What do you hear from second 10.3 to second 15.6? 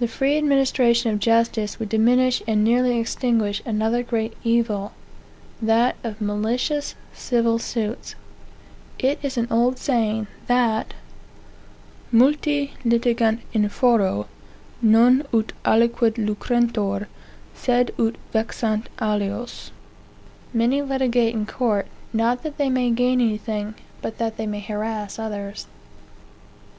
that "multi litigant in foro, non ut